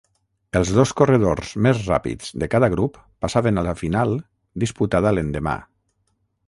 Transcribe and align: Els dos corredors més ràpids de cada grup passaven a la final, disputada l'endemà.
Els 0.59 0.69
dos 0.77 0.93
corredors 1.01 1.51
més 1.67 1.83
ràpids 1.91 2.33
de 2.45 2.49
cada 2.55 2.71
grup 2.75 2.99
passaven 3.27 3.63
a 3.63 3.67
la 3.69 3.79
final, 3.85 4.19
disputada 4.67 5.15
l'endemà. 5.17 5.57